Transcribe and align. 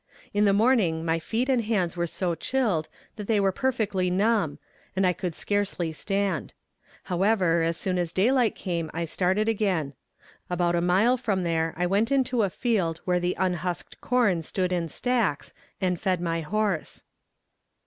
In 0.33 0.45
the 0.45 0.51
morning 0.51 1.05
my 1.05 1.19
feet 1.19 1.47
and 1.47 1.63
hands 1.63 1.95
were 1.95 2.07
so 2.07 2.33
chilled 2.33 2.89
that 3.17 3.27
they 3.27 3.39
were 3.39 3.51
perfectly 3.51 4.09
numb, 4.09 4.57
and 4.95 5.05
I 5.05 5.13
could 5.13 5.35
scarcely 5.35 5.91
stand. 5.91 6.55
However, 7.03 7.61
as 7.61 7.77
soon 7.77 7.99
as 7.99 8.11
daylight 8.11 8.55
came 8.55 8.89
I 8.95 9.05
started 9.05 9.47
again. 9.47 9.93
About 10.49 10.73
a 10.73 10.81
mile 10.81 11.17
from 11.17 11.43
there 11.43 11.75
I 11.77 11.85
went 11.85 12.11
into 12.11 12.41
a 12.41 12.49
field 12.49 12.99
where 13.05 13.19
the 13.19 13.35
unhusked 13.37 14.01
corn 14.01 14.41
stood 14.41 14.73
in 14.73 14.87
stacks, 14.87 15.53
and 15.79 15.99
fed 16.01 16.19
my 16.19 16.41
horse. 16.41 17.03